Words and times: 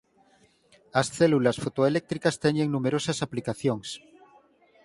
As 0.99 1.07
células 1.17 1.57
fotoeléctricas 1.63 2.35
teñen 2.43 2.67
numerosas 2.75 3.17
aplicacións. 3.25 3.87